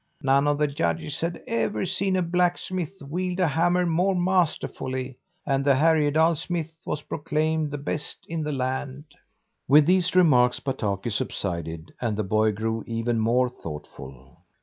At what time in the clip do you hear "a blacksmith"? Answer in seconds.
2.15-2.99